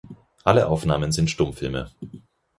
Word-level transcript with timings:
Alle 0.43 0.65
Aufnahmen 0.67 1.11
sind 1.11 1.29
Stummfilme. 1.29 1.91